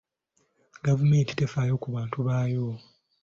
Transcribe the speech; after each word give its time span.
Gavumenti 0.85 1.31
tefaayo 1.39 1.75
ku 1.81 1.87
bantu 1.95 2.17
baayo. 2.27 2.67